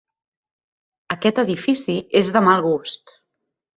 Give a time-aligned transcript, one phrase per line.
[1.15, 3.15] Aquest edifici és de mal gust.